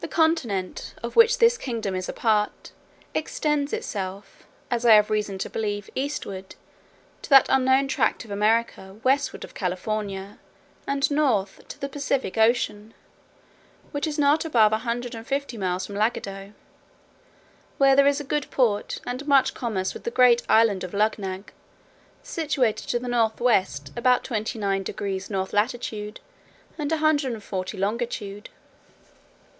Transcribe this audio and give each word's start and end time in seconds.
The 0.00 0.06
continent, 0.24 0.94
of 1.02 1.16
which 1.16 1.38
this 1.38 1.58
kingdom 1.58 1.94
is 1.96 2.08
apart, 2.08 2.70
extends 3.14 3.72
itself, 3.72 4.46
as 4.70 4.86
I 4.86 4.94
have 4.94 5.10
reason 5.10 5.38
to 5.38 5.50
believe, 5.50 5.90
eastward, 5.94 6.54
to 7.22 7.30
that 7.30 7.46
unknown 7.48 7.88
tract 7.88 8.24
of 8.24 8.30
America 8.30 8.98
westward 9.02 9.42
of 9.42 9.54
California; 9.54 10.38
and 10.86 11.10
north, 11.10 11.66
to 11.66 11.80
the 11.80 11.88
Pacific 11.88 12.38
Ocean, 12.38 12.94
which 13.90 14.06
is 14.06 14.20
not 14.20 14.44
above 14.44 14.72
a 14.72 14.78
hundred 14.78 15.16
and 15.16 15.26
fifty 15.26 15.58
miles 15.58 15.84
from 15.84 15.96
Lagado; 15.96 16.52
where 17.78 17.96
there 17.96 18.06
is 18.06 18.20
a 18.20 18.24
good 18.24 18.48
port, 18.52 19.00
and 19.04 19.26
much 19.26 19.52
commerce 19.52 19.94
with 19.94 20.04
the 20.04 20.12
great 20.12 20.42
island 20.48 20.84
of 20.84 20.94
Luggnagg, 20.94 21.52
situated 22.22 22.86
to 22.88 23.00
the 23.00 23.08
north 23.08 23.40
west 23.40 23.90
about 23.96 24.22
29 24.22 24.80
degrees 24.84 25.28
north 25.28 25.52
latitude, 25.52 26.20
and 26.78 26.92
140 26.92 27.76
longitude. 27.76 28.48